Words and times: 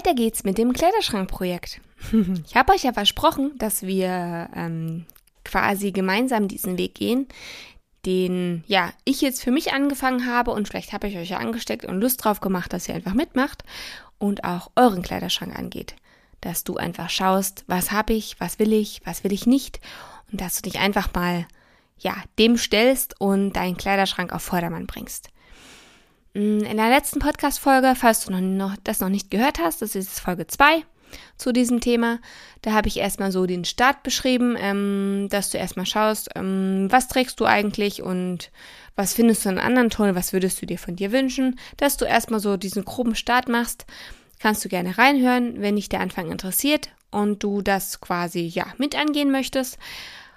Weiter 0.00 0.14
geht's 0.14 0.44
mit 0.44 0.56
dem 0.56 0.72
Kleiderschrankprojekt. 0.72 1.82
Ich 2.46 2.56
habe 2.56 2.72
euch 2.72 2.84
ja 2.84 2.94
versprochen, 2.94 3.52
dass 3.58 3.82
wir 3.82 4.48
ähm, 4.56 5.04
quasi 5.44 5.92
gemeinsam 5.92 6.48
diesen 6.48 6.78
Weg 6.78 6.94
gehen, 6.94 7.28
den 8.06 8.64
ja 8.66 8.94
ich 9.04 9.20
jetzt 9.20 9.42
für 9.42 9.50
mich 9.50 9.74
angefangen 9.74 10.24
habe 10.24 10.52
und 10.52 10.66
vielleicht 10.66 10.94
habe 10.94 11.06
ich 11.08 11.18
euch 11.18 11.28
ja 11.28 11.36
angesteckt 11.36 11.84
und 11.84 12.00
Lust 12.00 12.24
drauf 12.24 12.40
gemacht, 12.40 12.72
dass 12.72 12.88
ihr 12.88 12.94
einfach 12.94 13.12
mitmacht 13.12 13.62
und 14.16 14.44
auch 14.44 14.70
euren 14.74 15.02
Kleiderschrank 15.02 15.54
angeht, 15.54 15.94
dass 16.40 16.64
du 16.64 16.78
einfach 16.78 17.10
schaust, 17.10 17.64
was 17.66 17.92
habe 17.92 18.14
ich, 18.14 18.40
was 18.40 18.58
will 18.58 18.72
ich, 18.72 19.02
was 19.04 19.22
will 19.22 19.34
ich 19.34 19.46
nicht 19.46 19.80
und 20.32 20.40
dass 20.40 20.56
du 20.56 20.70
dich 20.70 20.80
einfach 20.80 21.12
mal 21.12 21.46
ja 21.98 22.14
dem 22.38 22.56
stellst 22.56 23.20
und 23.20 23.52
deinen 23.52 23.76
Kleiderschrank 23.76 24.32
auf 24.32 24.40
Vordermann 24.40 24.86
bringst. 24.86 25.28
Mm, 26.34 26.60
in 26.60 26.76
der 26.76 26.90
letzten 26.90 27.18
Podcast-Folge, 27.18 27.94
falls 27.96 28.24
du 28.24 28.32
noch, 28.32 28.76
das 28.84 29.00
noch 29.00 29.08
nicht 29.08 29.30
gehört 29.30 29.58
hast, 29.58 29.82
das 29.82 29.94
ist 29.94 30.20
Folge 30.20 30.46
2 30.46 30.84
zu 31.36 31.52
diesem 31.52 31.80
Thema. 31.80 32.20
Da 32.62 32.72
habe 32.72 32.86
ich 32.86 32.98
erstmal 32.98 33.32
so 33.32 33.46
den 33.46 33.64
Start 33.64 34.02
beschrieben, 34.04 34.56
ähm, 34.58 35.26
dass 35.30 35.50
du 35.50 35.58
erstmal 35.58 35.86
schaust, 35.86 36.30
ähm, 36.36 36.86
was 36.90 37.08
trägst 37.08 37.40
du 37.40 37.46
eigentlich 37.46 38.02
und 38.02 38.52
was 38.94 39.14
findest 39.14 39.44
du 39.44 39.48
an 39.48 39.58
anderen 39.58 39.90
toll, 39.90 40.14
was 40.14 40.32
würdest 40.32 40.62
du 40.62 40.66
dir 40.66 40.78
von 40.78 40.94
dir 40.94 41.10
wünschen, 41.10 41.58
dass 41.78 41.96
du 41.96 42.04
erstmal 42.04 42.40
so 42.40 42.56
diesen 42.56 42.84
groben 42.84 43.16
Start 43.16 43.48
machst. 43.48 43.86
Kannst 44.38 44.64
du 44.64 44.68
gerne 44.68 44.98
reinhören, 44.98 45.60
wenn 45.60 45.76
dich 45.76 45.88
der 45.88 46.00
Anfang 46.00 46.30
interessiert 46.30 46.90
und 47.10 47.42
du 47.42 47.60
das 47.60 48.00
quasi 48.00 48.40
ja 48.40 48.66
mit 48.78 48.96
angehen 48.96 49.30
möchtest. 49.32 49.78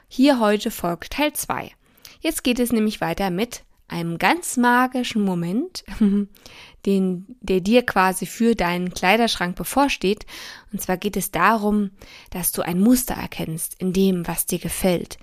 Hier 0.07 0.39
heute 0.39 0.71
folgt 0.71 1.13
Teil 1.13 1.33
2. 1.33 1.71
Jetzt 2.19 2.43
geht 2.43 2.59
es 2.59 2.71
nämlich 2.71 2.99
weiter 2.99 3.29
mit 3.29 3.63
einem 3.93 4.17
ganz 4.17 4.57
magischen 4.57 5.23
Moment, 5.23 5.83
den, 6.85 7.37
der 7.41 7.61
dir 7.61 7.85
quasi 7.85 8.25
für 8.25 8.55
deinen 8.55 8.93
Kleiderschrank 8.93 9.55
bevorsteht. 9.55 10.25
Und 10.71 10.81
zwar 10.81 10.97
geht 10.97 11.15
es 11.15 11.31
darum, 11.31 11.91
dass 12.31 12.51
du 12.51 12.63
ein 12.63 12.79
Muster 12.79 13.13
erkennst 13.13 13.75
in 13.79 13.93
dem, 13.93 14.27
was 14.27 14.47
dir 14.47 14.59
gefällt. 14.59 15.17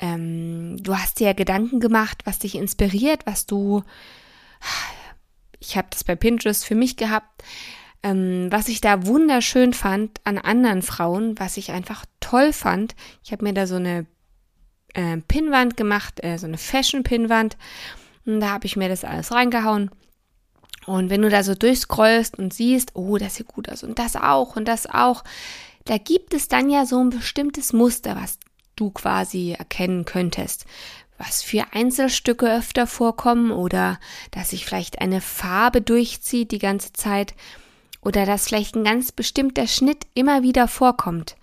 Ähm, 0.00 0.76
du 0.82 0.96
hast 0.96 1.20
dir 1.20 1.34
Gedanken 1.34 1.80
gemacht, 1.80 2.22
was 2.24 2.38
dich 2.38 2.54
inspiriert, 2.54 3.26
was 3.26 3.46
du, 3.46 3.82
ich 5.60 5.76
habe 5.76 5.88
das 5.90 6.02
bei 6.02 6.16
Pinterest 6.16 6.64
für 6.64 6.74
mich 6.74 6.96
gehabt, 6.96 7.44
ähm, 8.02 8.48
was 8.50 8.68
ich 8.68 8.80
da 8.80 9.06
wunderschön 9.06 9.74
fand 9.74 10.20
an 10.24 10.38
anderen 10.38 10.82
Frauen, 10.82 11.38
was 11.38 11.56
ich 11.56 11.72
einfach 11.72 12.06
toll 12.20 12.52
fand. 12.52 12.94
Ich 13.22 13.32
habe 13.32 13.44
mir 13.44 13.52
da 13.52 13.66
so 13.66 13.74
eine 13.74 14.06
äh, 14.94 15.18
Pinnwand 15.18 15.76
gemacht, 15.76 16.22
äh, 16.22 16.38
so 16.38 16.46
eine 16.46 16.58
Fashion-Pinnwand. 16.58 17.56
Und 18.26 18.40
da 18.40 18.50
habe 18.50 18.66
ich 18.66 18.76
mir 18.76 18.88
das 18.88 19.04
alles 19.04 19.32
reingehauen. 19.32 19.90
Und 20.86 21.10
wenn 21.10 21.22
du 21.22 21.28
da 21.28 21.42
so 21.42 21.54
durchscrollst 21.54 22.38
und 22.38 22.54
siehst, 22.54 22.92
oh, 22.94 23.18
das 23.18 23.34
sieht 23.34 23.48
gut 23.48 23.68
aus 23.68 23.82
und 23.82 23.98
das 23.98 24.16
auch 24.16 24.56
und 24.56 24.66
das 24.66 24.86
auch, 24.86 25.22
da 25.84 25.98
gibt 25.98 26.34
es 26.34 26.48
dann 26.48 26.70
ja 26.70 26.86
so 26.86 26.98
ein 26.98 27.10
bestimmtes 27.10 27.72
Muster, 27.72 28.16
was 28.16 28.38
du 28.76 28.90
quasi 28.90 29.52
erkennen 29.52 30.04
könntest. 30.04 30.64
Was 31.18 31.42
für 31.42 31.64
Einzelstücke 31.72 32.50
öfter 32.50 32.86
vorkommen 32.86 33.50
oder 33.50 33.98
dass 34.30 34.50
sich 34.50 34.64
vielleicht 34.64 35.00
eine 35.00 35.20
Farbe 35.20 35.80
durchzieht 35.80 36.52
die 36.52 36.58
ganze 36.58 36.92
Zeit 36.92 37.34
oder 38.00 38.24
dass 38.24 38.46
vielleicht 38.46 38.76
ein 38.76 38.84
ganz 38.84 39.12
bestimmter 39.12 39.66
Schnitt 39.66 40.06
immer 40.14 40.42
wieder 40.42 40.68
vorkommt. 40.68 41.36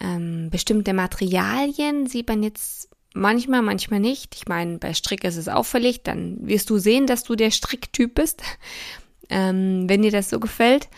Ähm, 0.00 0.50
bestimmte 0.50 0.92
Materialien 0.92 2.06
sieht 2.06 2.28
man 2.28 2.42
jetzt 2.42 2.88
manchmal, 3.14 3.62
manchmal 3.62 4.00
nicht. 4.00 4.34
Ich 4.34 4.46
meine, 4.48 4.78
bei 4.78 4.92
Strick 4.92 5.24
ist 5.24 5.36
es 5.36 5.48
auffällig, 5.48 6.02
dann 6.02 6.36
wirst 6.40 6.68
du 6.68 6.78
sehen, 6.78 7.06
dass 7.06 7.22
du 7.24 7.36
der 7.36 7.50
Stricktyp 7.50 8.14
bist, 8.14 8.42
ähm, 9.30 9.88
wenn 9.88 10.02
dir 10.02 10.10
das 10.10 10.28
so 10.30 10.40
gefällt. 10.40 10.88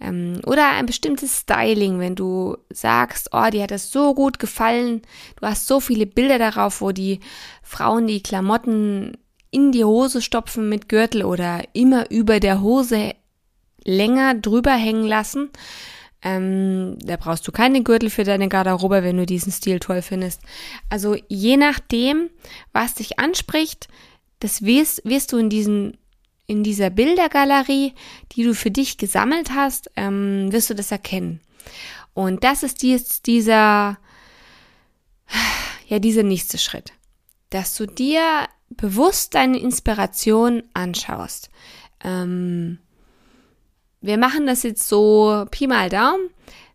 Ähm, 0.00 0.40
oder 0.46 0.70
ein 0.70 0.86
bestimmtes 0.86 1.40
Styling, 1.40 1.98
wenn 1.98 2.14
du 2.14 2.56
sagst, 2.70 3.30
oh, 3.32 3.48
dir 3.50 3.64
hat 3.64 3.70
das 3.70 3.90
so 3.90 4.14
gut 4.14 4.38
gefallen, 4.38 5.02
du 5.40 5.46
hast 5.46 5.66
so 5.66 5.80
viele 5.80 6.06
Bilder 6.06 6.38
darauf, 6.38 6.80
wo 6.80 6.92
die 6.92 7.20
Frauen 7.62 8.06
die 8.06 8.22
Klamotten 8.22 9.16
in 9.50 9.70
die 9.72 9.84
Hose 9.84 10.22
stopfen 10.22 10.68
mit 10.68 10.88
Gürtel 10.88 11.24
oder 11.24 11.62
immer 11.72 12.10
über 12.10 12.40
der 12.40 12.62
Hose 12.62 13.14
länger 13.84 14.34
drüber 14.34 14.72
hängen 14.72 15.04
lassen. 15.04 15.50
Ähm, 16.22 16.96
da 17.00 17.16
brauchst 17.16 17.46
du 17.48 17.52
keine 17.52 17.82
Gürtel 17.82 18.10
für 18.10 18.24
deine 18.24 18.48
Garderobe, 18.48 19.02
wenn 19.02 19.16
du 19.16 19.26
diesen 19.26 19.52
Stil 19.52 19.80
toll 19.80 20.02
findest. 20.02 20.40
Also 20.88 21.16
je 21.28 21.56
nachdem, 21.56 22.30
was 22.72 22.94
dich 22.94 23.18
anspricht, 23.18 23.88
das 24.38 24.62
wirst, 24.62 25.04
wirst 25.04 25.32
du 25.32 25.38
in 25.38 25.50
diesen 25.50 25.98
in 26.46 26.62
dieser 26.62 26.90
Bildergalerie, 26.90 27.94
die 28.32 28.42
du 28.42 28.54
für 28.54 28.70
dich 28.70 28.98
gesammelt 28.98 29.54
hast, 29.54 29.90
ähm, 29.96 30.52
wirst 30.52 30.70
du 30.70 30.74
das 30.74 30.90
erkennen. 30.90 31.40
Und 32.14 32.44
das 32.44 32.62
ist 32.62 32.82
dies, 32.82 33.22
dieser, 33.22 33.96
ja, 35.86 35.98
dieser 35.98 36.24
nächste 36.24 36.58
Schritt. 36.58 36.92
Dass 37.50 37.74
du 37.76 37.86
dir 37.86 38.48
bewusst 38.68 39.34
deine 39.34 39.58
Inspiration 39.58 40.62
anschaust. 40.74 41.50
Ähm, 42.02 42.78
wir 44.02 44.18
machen 44.18 44.46
das 44.46 44.64
jetzt 44.64 44.86
so 44.88 45.46
Pi 45.50 45.66
mal 45.66 45.88
Daumen. 45.88 46.28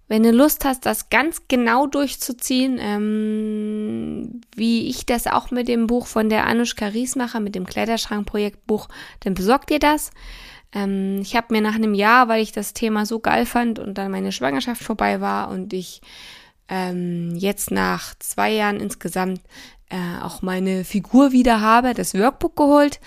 Wenn 0.09 0.23
du 0.23 0.31
Lust 0.31 0.63
hast, 0.63 0.85
das 0.85 1.09
ganz 1.09 1.49
genau 1.49 1.85
durchzuziehen, 1.85 2.77
ähm, 2.79 4.41
wie 4.55 4.87
ich 4.87 5.05
das 5.05 5.27
auch 5.27 5.51
mit 5.51 5.67
dem 5.67 5.85
Buch 5.85 6.07
von 6.07 6.29
der 6.29 6.47
Anushka 6.47 6.87
Ries 6.87 7.17
mache, 7.17 7.41
mit 7.41 7.55
dem 7.55 7.65
Kleiderschrankprojektbuch, 7.65 8.87
dann 9.19 9.33
besorg 9.33 9.67
dir 9.67 9.79
das. 9.79 10.11
Ähm, 10.73 11.19
ich 11.21 11.35
habe 11.35 11.47
mir 11.53 11.61
nach 11.61 11.75
einem 11.75 11.93
Jahr, 11.93 12.29
weil 12.29 12.41
ich 12.41 12.53
das 12.53 12.73
Thema 12.73 13.05
so 13.05 13.19
geil 13.19 13.45
fand 13.45 13.79
und 13.79 13.97
dann 13.97 14.09
meine 14.09 14.31
Schwangerschaft 14.31 14.81
vorbei 14.81 15.19
war 15.19 15.49
und 15.49 15.73
ich 15.73 16.01
ähm, 16.69 17.35
jetzt 17.35 17.71
nach 17.71 18.15
zwei 18.19 18.51
Jahren 18.51 18.79
insgesamt 18.79 19.41
äh, 19.89 20.21
auch 20.21 20.41
meine 20.41 20.85
Figur 20.85 21.33
wieder 21.33 21.59
habe, 21.59 21.93
das 21.93 22.13
Workbook 22.13 22.55
geholt 22.55 23.01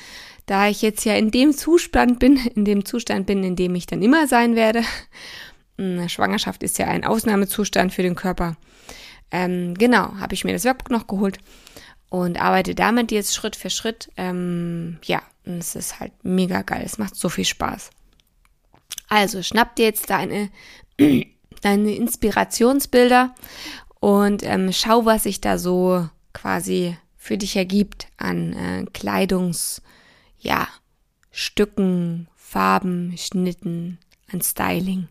da 0.50 0.66
ich 0.66 0.82
jetzt 0.82 1.04
ja 1.04 1.14
in 1.14 1.30
dem 1.30 1.56
Zustand 1.56 2.18
bin, 2.18 2.36
in 2.36 2.64
dem 2.64 2.84
Zustand 2.84 3.24
bin, 3.24 3.44
in 3.44 3.54
dem 3.54 3.72
ich 3.76 3.86
dann 3.86 4.02
immer 4.02 4.26
sein 4.26 4.56
werde. 4.56 4.82
Hm, 5.78 6.08
Schwangerschaft 6.08 6.64
ist 6.64 6.76
ja 6.76 6.88
ein 6.88 7.04
Ausnahmezustand 7.04 7.94
für 7.94 8.02
den 8.02 8.16
Körper. 8.16 8.56
Ähm, 9.30 9.74
genau, 9.74 10.12
habe 10.18 10.34
ich 10.34 10.42
mir 10.42 10.52
das 10.52 10.64
Workbook 10.64 10.90
noch 10.90 11.06
geholt 11.06 11.38
und 12.08 12.42
arbeite 12.42 12.74
damit 12.74 13.12
jetzt 13.12 13.32
Schritt 13.32 13.54
für 13.54 13.70
Schritt. 13.70 14.10
Ähm, 14.16 14.98
ja, 15.04 15.22
und 15.46 15.58
es 15.58 15.76
ist 15.76 16.00
halt 16.00 16.12
mega 16.24 16.62
geil. 16.62 16.82
Es 16.84 16.98
macht 16.98 17.14
so 17.14 17.28
viel 17.28 17.44
Spaß. 17.44 17.90
Also 19.08 19.44
schnapp 19.44 19.76
dir 19.76 19.84
jetzt 19.84 20.10
deine, 20.10 20.50
deine 21.62 21.94
Inspirationsbilder 21.94 23.36
und 24.00 24.42
ähm, 24.42 24.72
schau, 24.72 25.04
was 25.04 25.22
sich 25.22 25.40
da 25.40 25.58
so 25.58 26.08
quasi 26.32 26.96
für 27.16 27.38
dich 27.38 27.54
ergibt 27.54 28.08
an 28.16 28.52
äh, 28.52 28.84
Kleidungs- 28.92 29.80
ja, 30.40 30.68
Stücken, 31.30 32.28
Farben, 32.34 33.14
Schnitten, 33.16 33.98
an 34.32 34.40
Styling. 34.40 35.08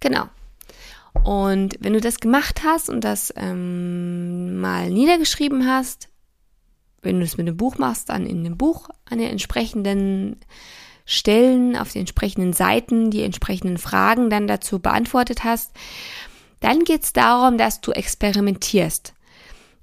Genau. 0.00 0.28
Und 1.24 1.76
wenn 1.80 1.92
du 1.92 2.00
das 2.00 2.20
gemacht 2.20 2.62
hast 2.64 2.90
und 2.90 3.02
das 3.02 3.32
ähm, 3.36 4.60
mal 4.60 4.90
niedergeschrieben 4.90 5.66
hast, 5.66 6.08
wenn 7.02 7.20
du 7.20 7.24
es 7.24 7.36
mit 7.36 7.46
dem 7.46 7.56
Buch 7.56 7.78
machst, 7.78 8.08
dann 8.08 8.26
in 8.26 8.44
dem 8.44 8.56
Buch 8.56 8.88
an 9.04 9.18
den 9.18 9.30
entsprechenden 9.30 10.36
Stellen, 11.04 11.76
auf 11.76 11.92
den 11.92 12.00
entsprechenden 12.00 12.52
Seiten, 12.52 13.10
die 13.10 13.22
entsprechenden 13.22 13.78
Fragen 13.78 14.28
dann 14.28 14.48
dazu 14.48 14.80
beantwortet 14.80 15.44
hast, 15.44 15.72
dann 16.60 16.80
geht 16.80 17.04
es 17.04 17.12
darum, 17.12 17.58
dass 17.58 17.80
du 17.80 17.92
experimentierst. 17.92 19.14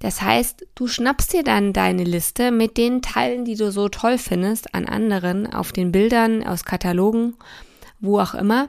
Das 0.03 0.21
heißt, 0.21 0.67
du 0.75 0.89
schnappst 0.89 1.31
dir 1.31 1.45
dann 1.45 1.71
deine 1.71 2.03
Liste 2.03 2.51
mit 2.51 2.75
den 2.75 3.01
Teilen, 3.01 3.45
die 3.45 3.55
du 3.55 3.71
so 3.71 3.87
toll 3.87 4.17
findest, 4.17 4.75
an 4.75 4.85
anderen, 4.85 5.53
auf 5.53 5.71
den 5.71 5.93
Bildern, 5.93 6.45
aus 6.45 6.65
Katalogen, 6.65 7.37
wo 8.01 8.19
auch 8.19 8.33
immer. 8.33 8.67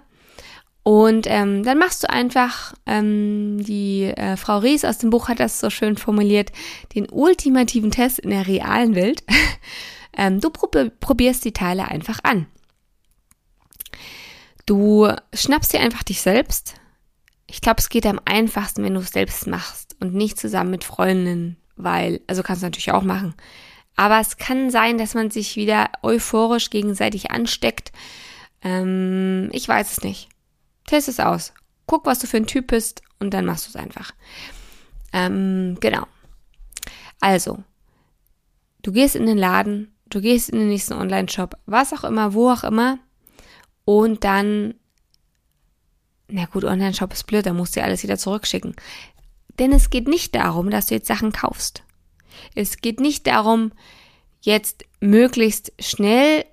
Und 0.84 1.26
ähm, 1.28 1.64
dann 1.64 1.78
machst 1.78 2.04
du 2.04 2.08
einfach, 2.08 2.74
ähm, 2.86 3.64
die 3.64 4.04
äh, 4.04 4.36
Frau 4.36 4.58
Ries 4.58 4.84
aus 4.84 4.98
dem 4.98 5.10
Buch 5.10 5.26
hat 5.26 5.40
das 5.40 5.58
so 5.58 5.70
schön 5.70 5.96
formuliert, 5.96 6.52
den 6.94 7.08
ultimativen 7.10 7.90
Test 7.90 8.20
in 8.20 8.30
der 8.30 8.46
realen 8.46 8.94
Welt. 8.94 9.24
Ähm, 10.16 10.40
du 10.40 10.48
probierst 10.48 11.44
die 11.44 11.52
Teile 11.52 11.88
einfach 11.88 12.20
an. 12.22 12.46
Du 14.64 15.08
schnappst 15.32 15.72
dir 15.72 15.80
einfach 15.80 16.04
dich 16.04 16.20
selbst. 16.20 16.74
Ich 17.48 17.60
glaube, 17.60 17.80
es 17.80 17.88
geht 17.88 18.06
am 18.06 18.20
einfachsten, 18.24 18.84
wenn 18.84 18.94
du 18.94 19.00
es 19.00 19.10
selbst 19.10 19.48
machst 19.48 19.83
und 20.00 20.14
nicht 20.14 20.38
zusammen 20.38 20.70
mit 20.70 20.84
Freundinnen, 20.84 21.56
weil, 21.76 22.20
also 22.26 22.42
kannst 22.42 22.62
du 22.62 22.66
natürlich 22.66 22.92
auch 22.92 23.02
machen. 23.02 23.34
Aber 23.96 24.20
es 24.20 24.36
kann 24.36 24.70
sein, 24.70 24.98
dass 24.98 25.14
man 25.14 25.30
sich 25.30 25.56
wieder 25.56 25.90
euphorisch 26.02 26.70
gegenseitig 26.70 27.30
ansteckt. 27.30 27.92
Ähm, 28.62 29.50
ich 29.52 29.68
weiß 29.68 29.92
es 29.92 30.02
nicht. 30.02 30.28
Test 30.86 31.08
es 31.08 31.20
aus. 31.20 31.52
Guck, 31.86 32.06
was 32.06 32.18
du 32.18 32.26
für 32.26 32.38
ein 32.38 32.46
Typ 32.46 32.68
bist 32.68 33.02
und 33.20 33.32
dann 33.32 33.44
machst 33.44 33.66
du 33.66 33.70
es 33.70 33.76
einfach. 33.76 34.12
Ähm, 35.12 35.76
genau. 35.80 36.06
Also, 37.20 37.62
du 38.82 38.92
gehst 38.92 39.16
in 39.16 39.26
den 39.26 39.38
Laden, 39.38 39.94
du 40.10 40.20
gehst 40.20 40.50
in 40.50 40.58
den 40.58 40.68
nächsten 40.68 40.94
Online-Shop, 40.94 41.56
was 41.66 41.92
auch 41.92 42.04
immer, 42.04 42.34
wo 42.34 42.50
auch 42.50 42.64
immer, 42.64 42.98
und 43.84 44.24
dann, 44.24 44.74
na 46.28 46.46
gut, 46.46 46.64
Online-Shop 46.64 47.12
ist 47.12 47.26
blöd, 47.26 47.46
da 47.46 47.52
musst 47.52 47.76
du 47.76 47.80
ja 47.80 47.86
alles 47.86 48.02
wieder 48.02 48.18
zurückschicken. 48.18 48.74
Denn 49.58 49.72
es 49.72 49.90
geht 49.90 50.08
nicht 50.08 50.34
darum, 50.34 50.70
dass 50.70 50.86
du 50.86 50.94
jetzt 50.94 51.06
Sachen 51.06 51.32
kaufst. 51.32 51.84
Es 52.54 52.78
geht 52.78 53.00
nicht 53.00 53.26
darum, 53.26 53.72
jetzt 54.40 54.84
möglichst 55.00 55.72
schnell 55.78 56.44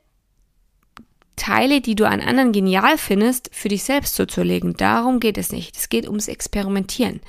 Teile, 1.36 1.82
die 1.82 1.96
du 1.96 2.08
an 2.08 2.22
anderen 2.22 2.52
genial 2.52 2.98
findest, 2.98 3.50
für 3.52 3.70
dich 3.70 3.84
selbst 3.84 4.16
zuzulegen. 4.16 4.76
Darum 4.76 5.20
geht 5.20 5.38
es 5.40 5.52
nicht. 5.52 5.76
Es 5.76 5.90
geht 5.90 6.06
ums 6.08 6.28
Experimentieren. 6.28 7.20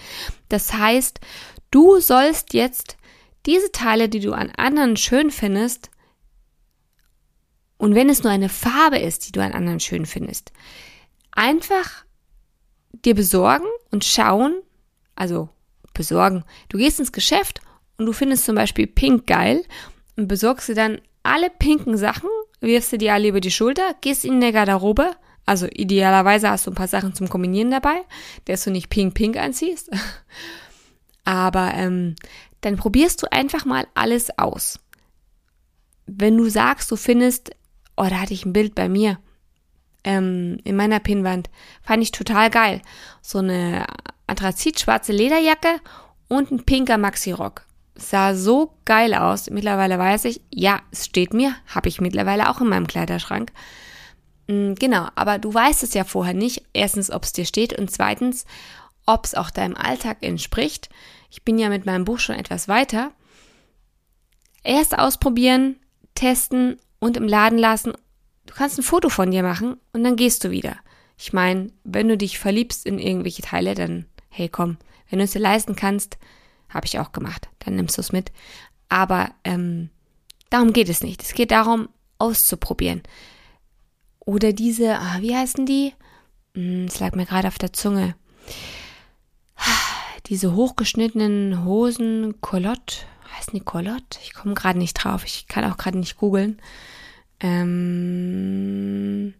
Das 0.51 0.75
heißt, 0.75 1.21
du 1.71 1.99
sollst 1.99 2.53
jetzt 2.53 2.99
diese 3.47 3.73
Teile, 3.73 4.09
die 4.09 4.21
du 4.21 4.33
an 4.35 4.51
anderen 4.51 4.97
schön 4.97 5.31
findest, 5.31 5.91
und 7.79 7.97
wenn 7.97 8.09
es 8.09 8.23
nur 8.23 8.31
eine 8.31 8.49
Farbe 8.49 8.99
ist, 8.99 9.27
die 9.27 9.33
du 9.33 9.43
an 9.43 9.53
anderen 9.53 9.81
schön 9.81 10.07
findest, 10.07 10.53
einfach 11.33 12.05
dir 13.05 13.17
besorgen 13.17 13.67
und 13.91 14.05
schauen, 14.05 14.55
also 15.17 15.49
besorgen. 15.93 16.45
Du 16.69 16.79
gehst 16.79 17.01
ins 17.01 17.13
Geschäft 17.13 17.61
und 17.99 18.07
du 18.07 18.13
findest 18.13 18.45
zum 18.45 18.55
Beispiel 18.55 18.87
Pink 18.87 19.27
geil 19.27 19.65
und 20.17 20.29
besorgst 20.29 20.69
dir 20.69 20.75
dann 20.75 21.01
alle 21.23 21.51
pinken 21.51 21.97
Sachen, 21.97 22.29
wirfst 22.61 22.93
du 22.93 22.99
die 22.99 23.11
alle 23.11 23.29
über 23.29 23.41
die 23.41 23.51
Schulter, 23.51 23.95
gehst 24.01 24.25
in 24.25 24.41
der 24.41 24.53
Garderobe, 24.53 25.11
also 25.47 25.67
idealerweise 25.67 26.51
hast 26.51 26.67
du 26.67 26.71
ein 26.71 26.77
paar 26.77 26.89
Sachen 26.89 27.15
zum 27.15 27.29
Kombinieren 27.29 27.71
dabei, 27.71 28.03
dass 28.45 28.65
du 28.65 28.71
nicht 28.71 28.91
pink-pink 28.91 29.37
anziehst. 29.37 29.91
Aber 31.25 31.73
ähm, 31.75 32.17
dann 32.61 32.77
probierst 32.77 33.23
du 33.23 33.31
einfach 33.31 33.65
mal 33.65 33.87
alles 33.95 34.37
aus. 34.39 34.79
Wenn 36.07 36.37
du 36.37 36.49
sagst, 36.49 36.91
du 36.91 36.97
findest, 36.97 37.51
oh, 37.97 38.07
da 38.09 38.21
hatte 38.21 38.35
ich 38.35 38.45
ein 38.45 38.53
Bild 38.53 38.75
bei 38.75 38.89
mir 38.89 39.19
ähm, 40.05 40.59
in 40.65 40.77
meiner 40.77 41.01
Pinnwand, 41.01 41.51
fand 41.83 42.03
ich 42.03 42.13
total 42.13 42.51
geil. 42.51 42.83
So 43.21 43.39
eine 43.39 43.87
anthrazit-schwarze 44.33 45.13
Lederjacke 45.13 45.81
und 46.29 46.51
ein 46.51 46.65
pinker 46.65 46.99
Maxi-Rock. 46.99 47.67
Sah 47.95 48.35
so 48.35 48.75
geil 48.85 49.15
aus. 49.15 49.51
Mittlerweile 49.51 49.99
weiß 49.99 50.25
ich, 50.25 50.41
ja, 50.51 50.81
es 50.91 51.07
steht 51.07 51.35
mir, 51.35 51.55
habe 51.67 51.89
ich 51.89 52.01
mittlerweile 52.01 52.49
auch 52.51 52.61
in 52.61 52.69
meinem 52.69 52.87
Kleiderschrank. 52.87 53.53
Mm, 54.49 54.75
genau, 54.75 55.09
aber 55.15 55.39
du 55.39 55.53
weißt 55.53 55.83
es 55.83 55.95
ja 55.95 56.05
vorher 56.05 56.35
nicht. 56.35 56.63
Erstens, 56.73 57.11
ob 57.11 57.25
es 57.25 57.33
dir 57.33 57.45
steht 57.45 57.79
und 57.79 57.91
zweitens, 57.91 58.47
ob 59.05 59.27
es 59.27 59.35
auch 59.35 59.51
deinem 59.51 59.77
Alltag 59.77 60.19
entspricht. 60.23 60.89
Ich 61.31 61.43
bin 61.43 61.59
ja 61.59 61.69
mit 61.69 61.87
meinem 61.87 62.05
Buch 62.05 62.19
schon 62.19 62.37
etwas 62.37 62.67
weiter. 62.69 63.13
Erst 64.65 64.99
ausprobieren, 64.99 65.77
testen 66.15 66.79
und 66.99 67.17
im 67.17 67.29
Laden 67.29 67.59
lassen. 67.59 67.93
Du 68.47 68.55
kannst 68.55 68.79
ein 68.79 68.85
Foto 68.85 69.09
von 69.09 69.31
dir 69.31 69.43
machen 69.43 69.77
und 69.93 70.03
dann 70.05 70.17
gehst 70.17 70.45
du 70.45 70.51
wieder. 70.51 70.77
Ich 71.19 71.33
meine, 71.33 71.71
wenn 71.85 72.09
du 72.09 72.17
dich 72.17 72.39
verliebst 72.39 72.87
in 72.87 72.99
irgendwelche 72.99 73.43
Teile, 73.43 73.75
dann 73.75 74.07
hey 74.33 74.49
komm, 74.49 74.79
wenn 75.09 75.19
du 75.19 75.25
es 75.25 75.33
dir 75.33 75.39
leisten 75.39 75.77
kannst, 75.77 76.19
habe 76.69 76.87
ich 76.87 76.99
auch 76.99 77.13
gemacht, 77.13 77.49
dann 77.61 77.77
nimmst 77.77 77.99
du 77.99 78.01
es 78.01 78.13
mit. 78.13 78.33
Aber 78.89 79.31
ähm, 79.45 79.91
darum 80.51 80.73
geht 80.73 80.89
es 80.89 81.03
nicht. 81.03 81.23
Es 81.23 81.35
geht 81.35 81.51
darum, 81.51 81.89
auszuprobieren. 82.19 83.03
Oder 84.21 84.53
diese, 84.53 84.99
ah, 84.99 85.19
wie 85.21 85.37
heißen 85.37 85.67
die? 85.67 85.93
Hm, 86.55 86.87
es 86.87 86.99
lag 87.01 87.15
mir 87.15 87.27
gerade 87.27 87.49
auf 87.49 87.59
der 87.59 87.73
Zunge. 87.73 88.15
Diese 90.27 90.55
hochgeschnittenen 90.55 91.65
Hosen, 91.65 92.41
Colotte, 92.41 93.05
heißen 93.37 93.53
die 93.55 93.65
Colotte? 93.65 94.19
Ich 94.23 94.35
komme 94.35 94.55
gerade 94.55 94.79
nicht 94.79 94.95
drauf. 94.95 95.25
Ich 95.25 95.47
kann 95.49 95.71
auch 95.71 95.77
gerade 95.77 95.99
nicht 95.99 96.17
googeln. 96.17 96.61
Ähm, 97.41 99.35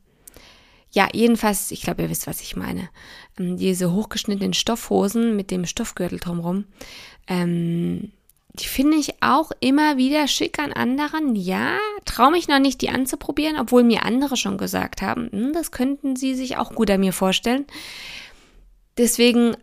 ja, 0.93 1.09
jedenfalls, 1.13 1.71
ich 1.71 1.83
glaube, 1.83 2.03
ihr 2.03 2.11
wisst, 2.11 2.27
was 2.27 2.43
ich 2.43 2.55
meine. 2.55 2.91
Ähm, 3.39 3.57
diese 3.57 3.93
hochgeschnittenen 3.93 4.53
Stoffhosen 4.53 5.35
mit 5.37 5.51
dem 5.51 5.65
Stoffgürtel 5.65 6.21
drumherum. 6.21 6.65
Ähm, 7.27 8.13
die 8.55 8.67
finde 8.67 8.99
ich 8.99 9.23
auch 9.23 9.51
immer 9.61 9.97
wieder 9.97 10.29
schick 10.29 10.59
an 10.59 10.75
anderen. 10.75 11.35
Ja, 11.35 11.79
traue 12.05 12.33
mich 12.33 12.49
noch 12.49 12.59
nicht, 12.59 12.83
die 12.83 12.91
anzuprobieren, 12.91 13.59
obwohl 13.59 13.83
mir 13.83 14.05
andere 14.05 14.37
schon 14.37 14.59
gesagt 14.59 15.01
haben, 15.01 15.31
hm, 15.33 15.53
das 15.55 15.71
könnten 15.71 16.17
sie 16.17 16.35
sich 16.35 16.59
auch 16.59 16.75
gut 16.75 16.91
an 16.91 17.01
mir 17.01 17.15
vorstellen. 17.15 17.65
Deswegen, 18.99 19.57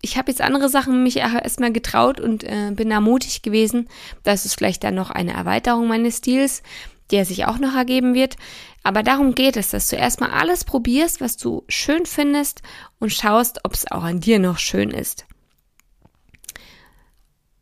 ich 0.00 0.16
habe 0.16 0.30
jetzt 0.30 0.40
andere 0.40 0.70
Sachen 0.70 1.02
mich 1.02 1.18
erstmal 1.18 1.72
getraut 1.72 2.18
und 2.18 2.44
äh, 2.44 2.70
bin 2.74 2.88
da 2.88 3.02
mutig 3.02 3.42
gewesen. 3.42 3.90
Das 4.22 4.46
ist 4.46 4.54
vielleicht 4.54 4.82
dann 4.84 4.94
noch 4.94 5.10
eine 5.10 5.34
Erweiterung 5.34 5.86
meines 5.86 6.18
Stils 6.18 6.62
der 7.12 7.24
sich 7.24 7.44
auch 7.44 7.58
noch 7.58 7.74
ergeben 7.74 8.14
wird. 8.14 8.36
Aber 8.82 9.02
darum 9.02 9.34
geht 9.34 9.56
es, 9.56 9.70
dass 9.70 9.88
du 9.88 9.96
erstmal 9.96 10.30
alles 10.30 10.64
probierst, 10.64 11.20
was 11.20 11.36
du 11.36 11.64
schön 11.68 12.06
findest 12.06 12.62
und 12.98 13.12
schaust, 13.12 13.64
ob 13.64 13.74
es 13.74 13.90
auch 13.90 14.02
an 14.02 14.20
dir 14.20 14.38
noch 14.38 14.58
schön 14.58 14.90
ist. 14.90 15.26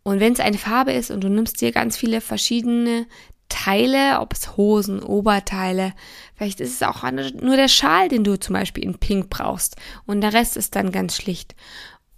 Und 0.02 0.20
wenn 0.20 0.32
es 0.32 0.40
eine 0.40 0.58
Farbe 0.58 0.92
ist 0.92 1.10
und 1.10 1.22
du 1.22 1.28
nimmst 1.28 1.60
dir 1.60 1.72
ganz 1.72 1.96
viele 1.96 2.20
verschiedene 2.20 3.06
Teile, 3.48 4.20
ob 4.20 4.32
es 4.32 4.56
Hosen, 4.56 5.02
Oberteile, 5.02 5.92
vielleicht 6.36 6.60
ist 6.60 6.72
es 6.72 6.82
auch 6.82 7.02
nur 7.10 7.56
der 7.56 7.68
Schal, 7.68 8.08
den 8.08 8.24
du 8.24 8.38
zum 8.38 8.54
Beispiel 8.54 8.84
in 8.84 8.98
Pink 8.98 9.28
brauchst 9.28 9.76
und 10.06 10.20
der 10.22 10.32
Rest 10.32 10.56
ist 10.56 10.74
dann 10.74 10.92
ganz 10.92 11.16
schlicht. 11.16 11.54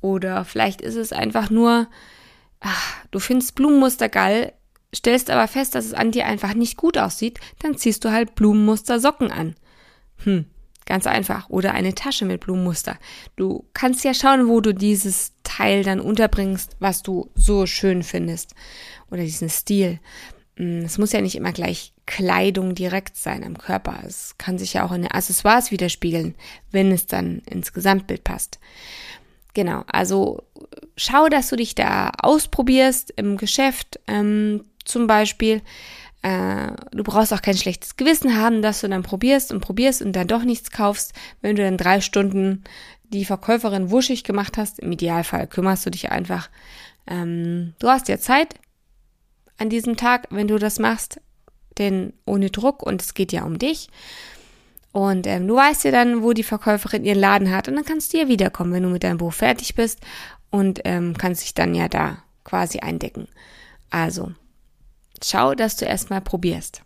Oder 0.01 0.45
vielleicht 0.45 0.81
ist 0.81 0.97
es 0.97 1.13
einfach 1.13 1.51
nur, 1.51 1.89
ach, 2.61 2.97
du 3.11 3.19
findest 3.19 3.55
Blumenmuster 3.55 4.09
geil, 4.09 4.53
stellst 4.95 5.31
aber 5.31 5.49
fest, 5.49 5.75
dass 5.75 5.87
es 5.87 5.95
an 5.95 6.11
dir 6.11 6.27
einfach 6.27 6.55
nicht 6.55 6.77
gut 6.77 6.99
aussieht, 6.99 7.41
dann 7.61 7.77
ziehst 7.77 8.05
du 8.05 8.13
halt 8.13 8.35
Blumenmuster 8.35 9.01
Socken 9.01 9.31
an. 9.31 9.55
Hm, 10.25 10.45
ganz 10.87 11.07
einfach. 11.07 11.49
Oder 11.49 11.73
eine 11.73 11.95
Tasche 11.95 12.25
mit 12.25 12.41
Blumenmuster. 12.41 12.99
Du 13.37 13.65
kannst 13.75 14.05
ja 14.05 14.15
schauen, 14.15 14.49
wo 14.49 14.61
du 14.61 14.75
dieses 14.75 15.33
Teil 15.43 15.83
dann 15.83 16.01
unterbringst, 16.01 16.77
was 16.79 17.03
du 17.03 17.31
so 17.35 17.67
schön 17.67 18.03
findest. 18.03 18.55
Oder 19.11 19.23
diesen 19.23 19.49
Stil. 19.49 19.99
Hm, 20.57 20.83
es 20.85 20.99
muss 20.99 21.13
ja 21.13 21.21
nicht 21.21 21.37
immer 21.37 21.53
gleich 21.53 21.93
Kleidung 22.07 22.75
direkt 22.75 23.17
sein 23.17 23.45
am 23.45 23.57
Körper. 23.57 24.03
Es 24.07 24.37
kann 24.39 24.59
sich 24.59 24.75
ja 24.75 24.85
auch 24.85 24.93
in 24.93 25.03
den 25.03 25.11
Accessoires 25.11 25.71
widerspiegeln, 25.71 26.35
wenn 26.71 26.93
es 26.93 27.07
dann 27.07 27.39
ins 27.49 27.73
Gesamtbild 27.73 28.25
passt. 28.25 28.59
Genau, 29.55 29.85
also 29.87 30.43
schau, 30.97 31.29
dass 31.29 31.49
du 31.49 31.57
dich 31.57 31.75
da 31.75 32.11
ausprobierst 32.19 33.13
im 33.17 33.37
Geschäft, 33.37 34.01
ähm, 34.07 34.65
zum 34.85 35.07
Beispiel. 35.07 35.63
Äh, 36.23 36.73
du 36.93 37.03
brauchst 37.03 37.33
auch 37.33 37.43
kein 37.43 37.57
schlechtes 37.57 37.97
Gewissen 37.97 38.37
haben, 38.37 38.63
dass 38.63 38.81
du 38.81 38.89
dann 38.89 39.03
probierst 39.03 39.53
und 39.53 39.61
probierst 39.61 40.03
und 40.03 40.13
dann 40.13 40.29
doch 40.29 40.45
nichts 40.45 40.71
kaufst, 40.71 41.13
wenn 41.41 41.57
du 41.57 41.63
dann 41.63 41.77
drei 41.77 42.01
Stunden 42.01 42.63
die 43.05 43.25
Verkäuferin 43.25 43.91
wuschig 43.91 44.25
gemacht 44.25 44.57
hast. 44.57 44.79
Im 44.79 44.93
Idealfall 44.93 45.47
kümmerst 45.47 45.85
du 45.85 45.91
dich 45.91 46.11
einfach. 46.11 46.49
Ähm, 47.07 47.75
du 47.79 47.89
hast 47.89 48.09
ja 48.09 48.19
Zeit 48.19 48.55
an 49.59 49.69
diesem 49.69 49.97
Tag, 49.97 50.29
wenn 50.31 50.49
du 50.49 50.59
das 50.59 50.79
machst, 50.79 51.21
denn 51.79 52.13
ohne 52.25 52.51
Druck 52.51 52.83
und 52.83 53.03
es 53.03 53.15
geht 53.15 53.33
ja 53.33 53.45
um 53.45 53.59
dich. 53.59 53.89
Und 54.93 55.27
ähm, 55.27 55.49
du 55.49 55.57
weißt 55.57 55.85
ja 55.85 55.91
dann, 55.91 56.23
wo 56.23 56.33
die 56.35 56.43
Verkäuferin 56.43 57.05
ihren 57.05 57.19
Laden 57.19 57.51
hat 57.51 57.67
und 57.67 57.77
dann 57.77 57.85
kannst 57.85 58.13
du 58.13 58.19
ja 58.19 58.29
wiederkommen, 58.29 58.73
wenn 58.73 58.83
du 58.83 58.91
mit 58.91 59.05
deinem 59.05 59.19
Buch 59.19 59.33
fertig 59.33 59.75
bist 59.75 60.01
und 60.51 60.81
ähm, 60.85 61.17
kannst 61.17 61.43
dich 61.43 61.55
dann 61.55 61.75
ja 61.75 61.89
da 61.89 62.19
quasi 62.45 62.81
eindecken. 62.81 63.27
Also, 63.91 64.33
schau, 65.25 65.55
dass 65.55 65.77
du 65.77 65.85
erstmal 65.85 66.21
probierst. 66.21 66.83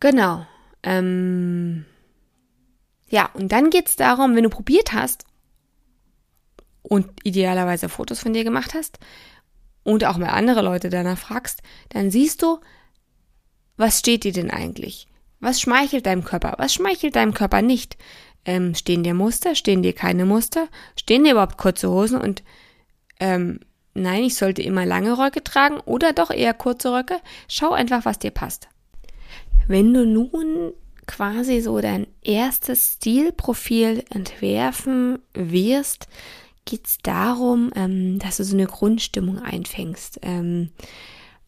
Genau. 0.00 0.46
Ähm, 0.82 1.84
ja, 3.08 3.30
und 3.34 3.52
dann 3.52 3.70
geht 3.70 3.88
es 3.88 3.96
darum, 3.96 4.36
wenn 4.36 4.44
du 4.44 4.50
probiert 4.50 4.92
hast 4.92 5.24
und 6.82 7.08
idealerweise 7.24 7.88
Fotos 7.88 8.20
von 8.20 8.32
dir 8.32 8.44
gemacht 8.44 8.74
hast 8.74 8.98
und 9.84 10.04
auch 10.04 10.16
mal 10.16 10.28
andere 10.28 10.62
Leute 10.62 10.90
danach 10.90 11.18
fragst, 11.18 11.62
dann 11.88 12.10
siehst 12.10 12.42
du, 12.42 12.60
was 13.76 13.98
steht 13.98 14.24
dir 14.24 14.32
denn 14.32 14.50
eigentlich? 14.50 15.08
Was 15.40 15.60
schmeichelt 15.60 16.06
deinem 16.06 16.24
Körper? 16.24 16.54
Was 16.58 16.74
schmeichelt 16.74 17.16
deinem 17.16 17.34
Körper 17.34 17.62
nicht? 17.62 17.96
Ähm, 18.44 18.74
stehen 18.74 19.02
dir 19.02 19.14
Muster? 19.14 19.54
Stehen 19.54 19.82
dir 19.82 19.92
keine 19.92 20.24
Muster? 20.24 20.68
Stehen 20.98 21.24
dir 21.24 21.32
überhaupt 21.32 21.58
kurze 21.58 21.90
Hosen? 21.90 22.20
Und 22.20 22.42
ähm, 23.20 23.60
nein, 23.96 24.24
ich 24.24 24.36
sollte 24.36 24.62
immer 24.62 24.86
lange 24.86 25.18
Röcke 25.18 25.42
tragen 25.42 25.78
oder 25.84 26.12
doch 26.12 26.30
eher 26.30 26.54
kurze 26.54 26.92
Röcke. 26.92 27.18
Schau 27.48 27.72
einfach, 27.72 28.04
was 28.04 28.18
dir 28.18 28.30
passt. 28.30 28.68
Wenn 29.68 29.92
du 29.92 30.06
nun 30.06 30.72
quasi 31.06 31.60
so 31.60 31.80
dein 31.80 32.06
erstes 32.22 32.94
Stilprofil 32.94 34.04
entwerfen 34.10 35.18
wirst, 35.34 36.08
geht 36.64 36.86
es 36.86 36.98
darum, 37.02 37.70
ähm, 37.76 38.18
dass 38.18 38.38
du 38.38 38.44
so 38.44 38.56
eine 38.56 38.66
Grundstimmung 38.66 39.38
einfängst. 39.38 40.18
Ähm, 40.22 40.70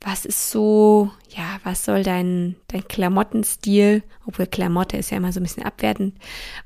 was 0.00 0.24
ist 0.24 0.50
so, 0.50 1.10
ja, 1.36 1.58
was 1.64 1.84
soll 1.84 2.04
dein, 2.04 2.54
dein 2.68 2.86
Klamottenstil, 2.86 4.04
obwohl 4.26 4.46
Klamotte 4.46 4.96
ist 4.96 5.10
ja 5.10 5.16
immer 5.16 5.32
so 5.32 5.40
ein 5.40 5.42
bisschen 5.42 5.64
abwertend, 5.64 6.14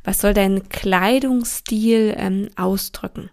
was 0.04 0.20
soll 0.20 0.34
dein 0.34 0.68
Kleidungsstil 0.68 2.14
ähm, 2.18 2.50
ausdrücken? 2.56 3.30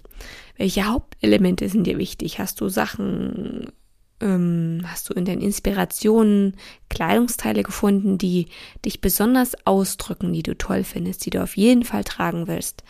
Welche 0.59 0.85
Hauptelemente 0.85 1.69
sind 1.69 1.87
dir 1.87 1.97
wichtig? 1.97 2.37
Hast 2.37 2.59
du 2.59 2.67
Sachen, 2.67 3.71
ähm, 4.19 4.81
hast 4.85 5.09
du 5.09 5.13
in 5.13 5.23
deinen 5.23 5.39
Inspirationen 5.39 6.57
Kleidungsteile 6.89 7.63
gefunden, 7.63 8.17
die 8.17 8.47
dich 8.83 8.99
besonders 8.99 9.55
ausdrücken, 9.65 10.33
die 10.33 10.43
du 10.43 10.57
toll 10.57 10.83
findest, 10.83 11.25
die 11.25 11.29
du 11.29 11.41
auf 11.41 11.55
jeden 11.55 11.85
Fall 11.85 12.03
tragen 12.03 12.49
willst? 12.49 12.83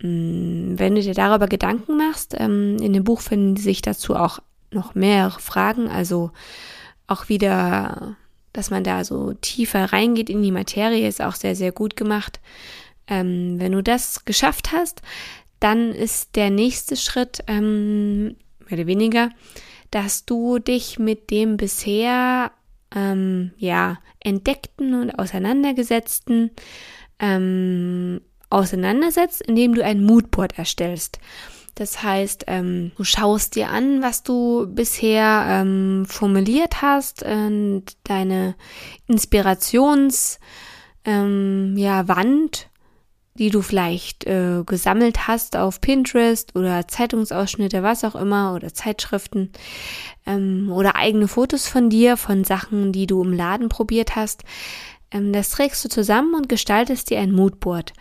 Mm, 0.00 0.78
wenn 0.78 0.94
du 0.94 1.02
dir 1.02 1.12
darüber 1.12 1.48
Gedanken 1.48 1.98
machst, 1.98 2.34
ähm, 2.38 2.78
in 2.78 2.94
dem 2.94 3.04
Buch 3.04 3.20
finden 3.20 3.58
sich 3.58 3.82
dazu 3.82 4.16
auch 4.16 4.38
noch 4.70 4.94
mehrere 4.94 5.38
Fragen, 5.38 5.86
also 5.86 6.30
auch 7.06 7.28
wieder, 7.28 8.16
dass 8.54 8.70
man 8.70 8.84
da 8.84 9.04
so 9.04 9.34
tiefer 9.34 9.92
reingeht 9.92 10.30
in 10.30 10.42
die 10.42 10.50
Materie, 10.50 11.06
ist 11.06 11.20
auch 11.20 11.34
sehr, 11.34 11.54
sehr 11.54 11.72
gut 11.72 11.94
gemacht. 11.94 12.40
Ähm, 13.06 13.56
wenn 13.58 13.72
du 13.72 13.82
das 13.82 14.24
geschafft 14.24 14.72
hast, 14.72 15.02
dann 15.60 15.92
ist 15.92 16.36
der 16.36 16.50
nächste 16.50 16.96
Schritt, 16.96 17.44
ähm, 17.46 18.36
mehr 18.68 18.72
oder 18.72 18.86
weniger, 18.86 19.30
dass 19.90 20.24
du 20.24 20.58
dich 20.58 20.98
mit 20.98 21.30
dem 21.30 21.56
bisher 21.56 22.52
ähm, 22.94 23.52
ja 23.56 23.98
entdeckten 24.20 24.94
und 24.94 25.10
auseinandergesetzten 25.10 26.50
ähm, 27.18 28.20
auseinandersetzt, 28.48 29.42
indem 29.42 29.74
du 29.74 29.84
ein 29.84 30.02
Moodboard 30.02 30.58
erstellst. 30.58 31.18
Das 31.74 32.02
heißt, 32.02 32.44
ähm, 32.48 32.92
du 32.96 33.04
schaust 33.04 33.54
dir 33.54 33.70
an, 33.70 34.02
was 34.02 34.22
du 34.22 34.66
bisher 34.66 35.46
ähm, 35.48 36.04
formuliert 36.06 36.82
hast 36.82 37.22
und 37.22 37.84
deine 38.04 38.54
Inspirations 39.06 40.40
ähm, 41.04 41.76
ja, 41.76 42.06
Wand, 42.08 42.69
die 43.40 43.48
du 43.48 43.62
vielleicht 43.62 44.26
äh, 44.26 44.62
gesammelt 44.66 45.26
hast 45.26 45.56
auf 45.56 45.80
Pinterest 45.80 46.54
oder 46.54 46.86
Zeitungsausschnitte, 46.86 47.82
was 47.82 48.04
auch 48.04 48.14
immer, 48.14 48.54
oder 48.54 48.74
Zeitschriften 48.74 49.50
ähm, 50.26 50.70
oder 50.70 50.94
eigene 50.94 51.26
Fotos 51.26 51.66
von 51.66 51.88
dir, 51.88 52.18
von 52.18 52.44
Sachen, 52.44 52.92
die 52.92 53.06
du 53.06 53.22
im 53.22 53.32
Laden 53.32 53.70
probiert 53.70 54.14
hast. 54.14 54.44
Ähm, 55.10 55.32
das 55.32 55.48
trägst 55.48 55.82
du 55.82 55.88
zusammen 55.88 56.34
und 56.34 56.50
gestaltest 56.50 57.08
dir 57.08 57.18
ein 57.18 57.32
Moodboard. 57.32 57.94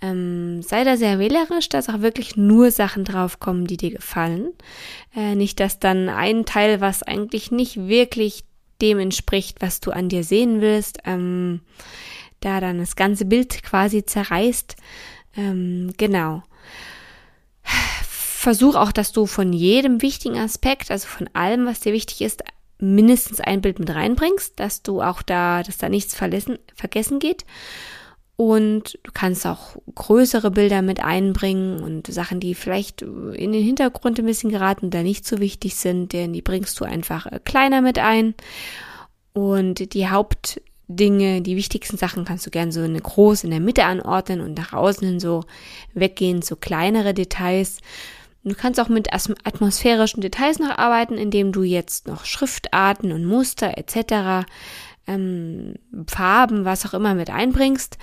Ähm, 0.00 0.62
sei 0.62 0.84
da 0.84 0.96
sehr 0.96 1.18
wählerisch, 1.18 1.68
dass 1.68 1.88
auch 1.88 2.00
wirklich 2.00 2.36
nur 2.36 2.70
Sachen 2.70 3.02
draufkommen, 3.04 3.66
die 3.66 3.76
dir 3.76 3.90
gefallen. 3.90 4.52
Äh, 5.12 5.34
nicht, 5.34 5.58
dass 5.58 5.80
dann 5.80 6.08
ein 6.08 6.44
Teil, 6.44 6.80
was 6.80 7.02
eigentlich 7.02 7.50
nicht 7.50 7.88
wirklich 7.88 8.44
dem 8.80 9.00
entspricht, 9.00 9.60
was 9.60 9.80
du 9.80 9.90
an 9.90 10.08
dir 10.08 10.22
sehen 10.22 10.60
willst, 10.60 10.98
ähm, 11.04 11.62
da 12.44 12.60
dann 12.60 12.78
das 12.78 12.96
ganze 12.96 13.24
Bild 13.24 13.62
quasi 13.62 14.04
zerreißt. 14.04 14.76
Ähm, 15.36 15.92
genau. 15.96 16.42
Versuch 17.64 18.74
auch, 18.74 18.92
dass 18.92 19.12
du 19.12 19.26
von 19.26 19.52
jedem 19.52 20.02
wichtigen 20.02 20.38
Aspekt, 20.38 20.90
also 20.90 21.08
von 21.08 21.30
allem, 21.32 21.66
was 21.66 21.80
dir 21.80 21.92
wichtig 21.92 22.20
ist, 22.20 22.44
mindestens 22.78 23.40
ein 23.40 23.62
Bild 23.62 23.78
mit 23.78 23.90
reinbringst, 23.90 24.60
dass 24.60 24.82
du 24.82 25.00
auch 25.00 25.22
da, 25.22 25.62
dass 25.62 25.78
da 25.78 25.88
nichts 25.88 26.14
vergessen, 26.14 26.58
vergessen 26.74 27.18
geht. 27.18 27.44
Und 28.36 28.98
du 29.04 29.12
kannst 29.12 29.46
auch 29.46 29.76
größere 29.94 30.50
Bilder 30.50 30.82
mit 30.82 31.02
einbringen 31.02 31.82
und 31.82 32.08
Sachen, 32.08 32.40
die 32.40 32.56
vielleicht 32.56 33.02
in 33.02 33.52
den 33.52 33.62
Hintergrund 33.62 34.18
ein 34.18 34.26
bisschen 34.26 34.50
geraten 34.50 34.86
oder 34.86 35.04
nicht 35.04 35.24
so 35.24 35.38
wichtig 35.38 35.76
sind, 35.76 36.12
denn 36.12 36.32
die 36.32 36.42
bringst 36.42 36.78
du 36.80 36.84
einfach 36.84 37.26
äh, 37.26 37.38
kleiner 37.44 37.80
mit 37.80 37.98
ein. 37.98 38.34
Und 39.32 39.94
die 39.94 40.08
Hauptdinge, 40.94 41.42
die 41.42 41.56
wichtigsten 41.56 41.96
Sachen 41.96 42.24
kannst 42.24 42.46
du 42.46 42.50
gern 42.50 42.70
so 42.70 42.80
eine 42.80 43.00
groß 43.00 43.42
in 43.42 43.50
der 43.50 43.58
Mitte 43.58 43.84
anordnen 43.84 44.40
und 44.40 44.56
nach 44.56 44.72
außen 44.72 45.06
hin 45.06 45.18
so 45.18 45.42
weggehen, 45.92 46.40
so 46.40 46.54
kleinere 46.54 47.14
Details. 47.14 47.78
Du 48.44 48.54
kannst 48.54 48.78
auch 48.78 48.88
mit 48.88 49.12
atmosphärischen 49.12 50.20
Details 50.20 50.60
noch 50.60 50.78
arbeiten, 50.78 51.18
indem 51.18 51.50
du 51.50 51.62
jetzt 51.64 52.06
noch 52.06 52.24
Schriftarten 52.24 53.10
und 53.10 53.24
Muster 53.24 53.76
etc 53.76 54.46
ähm, 55.08 55.74
Farben, 56.06 56.64
was 56.64 56.86
auch 56.86 56.94
immer 56.94 57.14
mit 57.14 57.28
einbringst, 57.28 57.98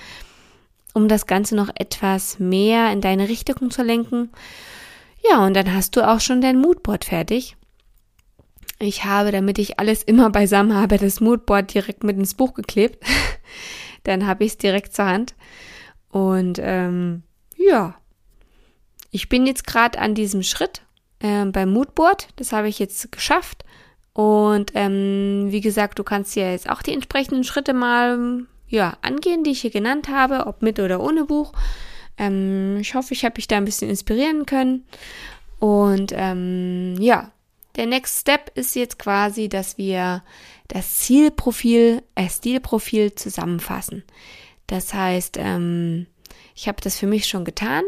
um 0.94 1.08
das 1.08 1.28
Ganze 1.28 1.56
noch 1.56 1.70
etwas 1.74 2.40
mehr 2.40 2.92
in 2.92 3.00
deine 3.00 3.30
Richtung 3.30 3.72
zu 3.72 3.84
lenken. 3.84 4.32
Ja, 5.30 5.46
und 5.46 5.54
dann 5.54 5.74
hast 5.74 5.96
du 5.96 6.06
auch 6.06 6.20
schon 6.20 6.42
dein 6.42 6.60
Moodboard 6.60 7.06
fertig. 7.06 7.56
Ich 8.82 9.06
habe, 9.06 9.32
damit 9.32 9.60
ich 9.60 9.80
alles 9.80 10.02
immer 10.02 10.32
beisammen 10.32 10.76
habe, 10.76 10.98
das 10.98 11.22
Moodboard 11.22 11.72
direkt 11.72 12.04
mit 12.04 12.18
ins 12.18 12.34
Buch 12.34 12.56
geklebt. 12.56 13.04
dann 14.04 14.26
habe 14.26 14.44
ich 14.44 14.54
es 14.54 14.58
direkt 14.58 14.96
zur 14.96 15.06
Hand. 15.06 15.36
Und 16.10 16.60
ähm, 16.60 17.22
ja, 17.56 17.96
ich 19.12 19.30
bin 19.30 19.46
jetzt 19.46 19.68
gerade 19.68 20.00
an 20.00 20.16
diesem 20.16 20.42
Schritt 20.42 20.82
äh, 21.20 21.46
beim 21.46 21.72
Moodboard. 21.72 22.30
Das 22.38 22.54
habe 22.54 22.70
ich 22.70 22.80
jetzt 22.80 23.12
geschafft. 23.12 23.66
Und 24.14 24.72
ähm, 24.74 25.48
wie 25.50 25.62
gesagt, 25.62 26.00
du 26.00 26.04
kannst 26.04 26.36
ja 26.36 26.50
jetzt 26.50 26.68
auch 26.68 26.82
die 26.82 26.94
entsprechenden 26.94 27.44
Schritte 27.44 27.74
mal 27.74 28.48
ja, 28.68 28.98
angehen, 29.04 29.44
die 29.44 29.52
ich 29.52 29.62
hier 29.62 29.70
genannt 29.70 30.10
habe, 30.10 30.48
ob 30.48 30.64
mit 30.64 30.80
oder 30.80 31.02
ohne 31.02 31.26
Buch. 31.26 31.54
Ähm, 32.18 32.78
ich 32.82 32.96
hoffe, 32.96 33.14
ich 33.14 33.26
habe 33.26 33.36
dich 33.36 33.48
da 33.48 33.58
ein 33.58 33.66
bisschen 33.66 33.90
inspirieren 33.90 34.48
können. 34.48 34.86
Und 35.60 36.14
ähm, 36.16 36.96
ja, 37.00 37.32
der 37.76 37.86
Next 37.86 38.22
Step 38.22 38.52
ist 38.56 38.76
jetzt 38.76 39.00
quasi, 39.00 39.50
dass 39.50 39.78
wir 39.78 40.24
das 40.68 40.98
Zielprofil, 40.98 42.04
äh, 42.16 42.30
Stilprofil 42.30 43.16
zusammenfassen. 43.16 44.04
Das 44.68 44.94
heißt, 44.94 45.38
ähm, 45.38 46.08
ich 46.56 46.68
habe 46.68 46.82
das 46.82 46.98
für 46.98 47.08
mich 47.08 47.28
schon 47.28 47.46
getan 47.46 47.84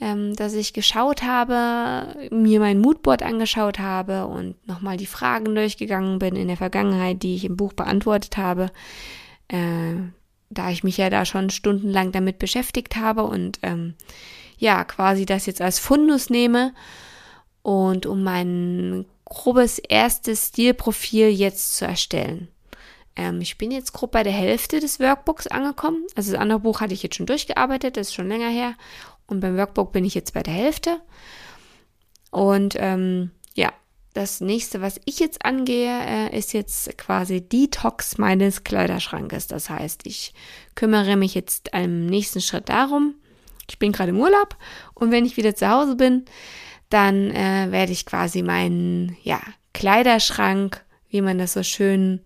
ähm, 0.00 0.34
dass 0.34 0.54
ich 0.54 0.72
geschaut 0.72 1.22
habe, 1.22 2.28
mir 2.30 2.60
mein 2.60 2.80
Moodboard 2.80 3.22
angeschaut 3.22 3.78
habe 3.78 4.26
und 4.26 4.54
nochmal 4.66 4.96
die 4.96 5.06
Fragen 5.06 5.54
durchgegangen 5.54 6.18
bin 6.18 6.36
in 6.36 6.48
der 6.48 6.56
Vergangenheit, 6.56 7.22
die 7.22 7.36
ich 7.36 7.44
im 7.44 7.56
Buch 7.56 7.72
beantwortet 7.72 8.36
habe, 8.36 8.70
äh, 9.48 9.94
da 10.50 10.70
ich 10.70 10.84
mich 10.84 10.98
ja 10.98 11.10
da 11.10 11.24
schon 11.24 11.50
stundenlang 11.50 12.12
damit 12.12 12.38
beschäftigt 12.38 12.96
habe 12.96 13.24
und 13.24 13.58
ähm, 13.62 13.94
ja, 14.58 14.84
quasi 14.84 15.26
das 15.26 15.46
jetzt 15.46 15.60
als 15.60 15.78
Fundus 15.78 16.28
nehme 16.28 16.72
und 17.64 18.04
um 18.04 18.22
mein 18.22 19.06
grobes 19.24 19.78
erstes 19.78 20.48
Stilprofil 20.48 21.30
jetzt 21.30 21.76
zu 21.76 21.86
erstellen. 21.86 22.48
Ähm, 23.16 23.40
ich 23.40 23.56
bin 23.56 23.70
jetzt 23.70 23.94
grob 23.94 24.12
bei 24.12 24.22
der 24.22 24.34
Hälfte 24.34 24.80
des 24.80 25.00
Workbooks 25.00 25.46
angekommen. 25.46 26.04
Also 26.14 26.32
das 26.32 26.40
andere 26.40 26.60
Buch 26.60 26.82
hatte 26.82 26.92
ich 26.92 27.02
jetzt 27.02 27.16
schon 27.16 27.26
durchgearbeitet, 27.26 27.96
das 27.96 28.08
ist 28.08 28.14
schon 28.14 28.28
länger 28.28 28.50
her. 28.50 28.74
Und 29.26 29.40
beim 29.40 29.56
Workbook 29.56 29.92
bin 29.92 30.04
ich 30.04 30.14
jetzt 30.14 30.34
bei 30.34 30.42
der 30.42 30.52
Hälfte. 30.52 31.00
Und 32.30 32.76
ähm, 32.78 33.30
ja, 33.54 33.72
das 34.12 34.42
nächste, 34.42 34.82
was 34.82 35.00
ich 35.06 35.18
jetzt 35.18 35.42
angehe, 35.46 36.02
äh, 36.06 36.38
ist 36.38 36.52
jetzt 36.52 36.98
quasi 36.98 37.40
Detox 37.40 38.18
meines 38.18 38.62
Kleiderschrankes. 38.62 39.46
Das 39.46 39.70
heißt, 39.70 40.06
ich 40.06 40.34
kümmere 40.74 41.16
mich 41.16 41.34
jetzt 41.34 41.70
im 41.72 42.04
nächsten 42.04 42.42
Schritt 42.42 42.68
darum. 42.68 43.14
Ich 43.70 43.78
bin 43.78 43.92
gerade 43.92 44.10
im 44.10 44.20
Urlaub 44.20 44.54
und 44.92 45.10
wenn 45.10 45.24
ich 45.24 45.38
wieder 45.38 45.56
zu 45.56 45.66
Hause 45.70 45.96
bin, 45.96 46.26
dann 46.94 47.32
äh, 47.32 47.72
werde 47.72 47.90
ich 47.90 48.06
quasi 48.06 48.42
meinen 48.42 49.16
ja, 49.24 49.40
Kleiderschrank, 49.72 50.84
wie 51.10 51.20
man 51.20 51.38
das 51.38 51.52
so 51.52 51.64
schön 51.64 52.20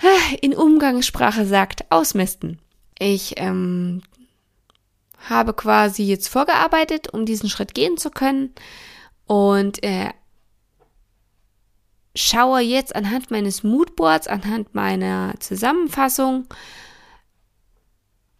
äh, 0.00 0.36
in 0.40 0.54
Umgangssprache 0.54 1.44
sagt, 1.44 1.84
ausmisten. 1.90 2.58
Ich 2.98 3.34
ähm, 3.36 4.02
habe 5.28 5.52
quasi 5.52 6.04
jetzt 6.04 6.28
vorgearbeitet, 6.28 7.12
um 7.12 7.26
diesen 7.26 7.50
Schritt 7.50 7.74
gehen 7.74 7.98
zu 7.98 8.10
können 8.10 8.54
und 9.26 9.82
äh, 9.84 10.08
schaue 12.16 12.60
jetzt 12.60 12.96
anhand 12.96 13.30
meines 13.30 13.62
Moodboards, 13.62 14.26
anhand 14.26 14.74
meiner 14.74 15.34
Zusammenfassung, 15.38 16.46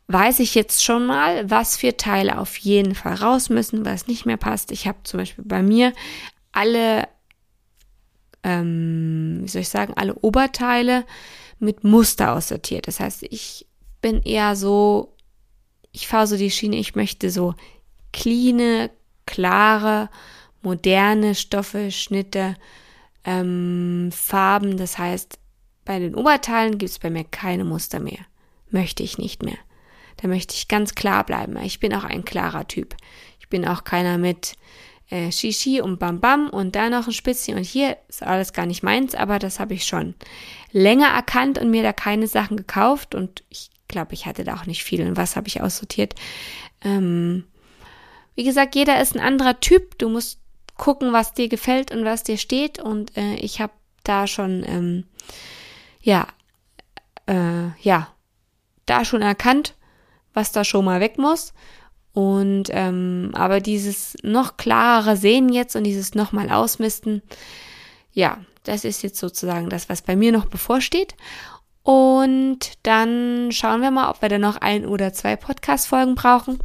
weiß 0.09 0.41
ich 0.41 0.55
jetzt 0.55 0.83
schon 0.83 1.07
mal, 1.07 1.51
was 1.51 1.77
für 1.77 1.97
Teile 1.97 2.39
auf 2.39 2.57
jeden 2.59 2.95
Fall 2.95 3.15
raus 3.15 3.51
müssen, 3.51 3.85
was 3.85 4.07
nicht 4.07 4.27
mehr 4.27 4.37
passt. 4.37 4.73
Ich 4.73 4.87
habe 4.87 4.99
zum 5.05 5.19
Beispiel 5.19 5.45
bei 5.45 5.63
mir 5.63 5.93
alle, 6.53 7.09
ähm, 8.43 9.41
wie 9.43 9.49
soll 9.49 9.63
ich 9.63 9.69
sagen, 9.69 9.95
alle 9.95 10.15
Oberteile 10.15 11.05
mit 11.59 11.85
Muster 11.85 12.33
aussortiert. 12.33 12.87
Das 12.87 13.01
heißt, 13.01 13.25
ich 13.25 13.67
bin 14.01 14.23
eher 14.23 14.57
so 14.57 15.15
ich 15.93 16.07
fahre 16.07 16.27
so 16.27 16.37
die 16.37 16.51
Schiene, 16.51 16.77
ich 16.77 16.95
möchte 16.95 17.31
so 17.31 17.55
cleane, 18.13 18.91
klare 19.27 20.11
moderne 20.63 21.35
Stoffe, 21.35 21.91
Schnitte, 21.91 22.57
ähm, 23.25 24.11
Farben. 24.13 24.77
Das 24.77 24.99
heißt, 24.99 25.39
bei 25.85 25.99
den 25.99 26.15
Oberteilen 26.15 26.79
gibt 26.79 26.91
es 26.91 26.99
bei 26.99 27.11
mir 27.11 27.25
keine 27.25 27.65
Muster 27.65 28.01
mehr. 28.01 28.21
Möchte 28.71 29.03
ich 29.03 29.19
nicht 29.19 29.43
mehr. 29.43 29.59
Da 30.19 30.29
möchte 30.29 30.55
ich 30.55 30.69
ganz 30.69 30.95
klar 30.95 31.25
bleiben. 31.25 31.57
Ich 31.63 31.81
bin 31.81 31.95
auch 31.95 32.05
ein 32.05 32.25
klarer 32.25 32.69
Typ. 32.69 32.95
Ich 33.41 33.49
bin 33.49 33.67
auch 33.67 33.85
keiner 33.85 34.19
mit 34.19 34.55
äh, 35.11 35.33
Shishi 35.33 35.81
und 35.81 35.99
Bam 35.99 36.21
Bam 36.21 36.51
und 36.51 36.77
da 36.77 36.91
noch 36.91 37.07
ein 37.07 37.13
Spitzchen 37.13 37.57
und 37.57 37.65
hier 37.65 37.97
ist 38.09 38.23
alles 38.23 38.53
gar 38.53 38.67
nicht 38.67 38.83
meins, 38.83 39.15
aber 39.15 39.39
das 39.39 39.59
habe 39.59 39.75
ich 39.75 39.87
schon 39.87 40.15
länger 40.71 41.09
erkannt 41.09 41.59
und 41.59 41.71
mir 41.71 41.83
da 41.83 41.93
keine 41.93 42.27
Sachen 42.27 42.57
gekauft 42.57 43.15
und 43.15 43.43
ich 43.49 43.71
glaube, 43.89 44.15
ich 44.15 44.27
hatte 44.27 44.45
da 44.45 44.55
auch 44.55 44.67
nicht 44.67 44.85
viel. 44.85 45.07
Und 45.07 45.17
was 45.17 45.35
habe 45.35 45.49
ich 45.49 45.63
aussortiert? 45.63 46.15
Ähm, 46.83 47.45
wie 48.35 48.45
gesagt, 48.45 48.75
jeder 48.75 49.01
ist 49.01 49.17
ein 49.17 49.23
anderer 49.23 49.59
Typ. 49.61 49.99
Du 49.99 50.09
musst 50.09 50.39
gucken, 50.77 51.13
was 51.13 51.33
dir 51.33 51.49
gefällt 51.49 51.91
und 51.91 52.05
was 52.05 52.23
dir 52.23 52.37
steht. 52.37 52.79
Und 52.79 53.17
äh, 53.17 53.35
ich 53.37 53.61
habe 53.61 53.73
da 54.05 54.27
schon, 54.27 54.63
ähm, 54.67 55.05
ja, 56.03 56.29
äh, 57.27 57.71
ja, 57.81 58.09
da 58.87 59.05
schon 59.05 59.23
erkannt, 59.23 59.75
was 60.39 60.53
da 60.53 60.63
schon 60.63 60.85
mal 60.85 61.01
weg 61.01 61.19
muss. 61.19 61.53
Und 62.13 62.65
ähm, 62.71 63.33
aber 63.35 63.61
dieses 63.61 64.17
noch 64.23 64.57
klarere 64.57 65.17
Sehen 65.17 65.49
jetzt 65.49 65.75
und 65.75 65.83
dieses 65.85 66.15
nochmal 66.15 66.49
ausmisten, 66.51 67.23
ja, 68.13 68.39
das 68.63 68.85
ist 68.85 69.03
jetzt 69.03 69.19
sozusagen 69.19 69.69
das, 69.69 69.89
was 69.89 70.01
bei 70.03 70.15
mir 70.15 70.31
noch 70.31 70.47
bevorsteht. 70.47 71.17
Und 71.83 72.73
dann 72.85 73.51
schauen 73.51 73.81
wir 73.81 73.91
mal, 73.91 74.11
ob 74.11 74.23
wir 74.23 74.29
da 74.29 74.39
noch 74.39 74.57
ein 74.59 74.87
oder 74.87 75.13
zwei 75.13 75.37
Podcast-Folgen 75.37 76.15
brauchen. 76.15 76.59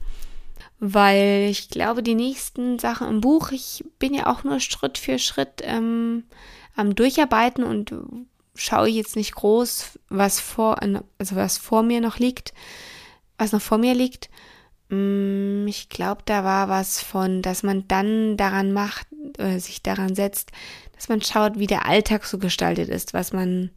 Weil 0.79 1.47
ich 1.49 1.69
glaube, 1.69 2.03
die 2.03 2.15
nächsten 2.15 2.77
Sachen 2.77 3.07
im 3.07 3.21
Buch, 3.21 3.51
ich 3.51 3.85
bin 3.99 4.13
ja 4.13 4.27
auch 4.27 4.43
nur 4.43 4.59
Schritt 4.59 4.97
für 4.97 5.17
Schritt 5.17 5.61
ähm, 5.63 6.25
am 6.75 6.93
Durcharbeiten 6.93 7.63
und 7.63 7.93
schaue 8.53 8.87
jetzt 8.87 9.15
nicht 9.15 9.33
groß, 9.33 9.97
was 10.09 10.39
vor, 10.39 10.81
also 10.81 11.35
was 11.35 11.57
vor 11.57 11.83
mir 11.83 12.01
noch 12.01 12.19
liegt, 12.19 12.53
was 13.43 13.51
noch 13.51 13.61
vor 13.61 13.77
mir 13.77 13.93
liegt. 13.93 14.29
Mm, 14.89 15.67
ich 15.67 15.89
glaube, 15.89 16.21
da 16.25 16.43
war 16.43 16.69
was 16.69 17.01
von, 17.01 17.41
dass 17.41 17.63
man 17.63 17.87
dann 17.87 18.37
daran 18.37 18.71
macht, 18.71 19.07
äh, 19.37 19.59
sich 19.59 19.83
daran 19.83 20.15
setzt, 20.15 20.51
dass 20.95 21.09
man 21.09 21.21
schaut, 21.21 21.59
wie 21.59 21.67
der 21.67 21.85
Alltag 21.85 22.25
so 22.25 22.37
gestaltet 22.37 22.89
ist, 22.89 23.13
was 23.13 23.33
man 23.33 23.71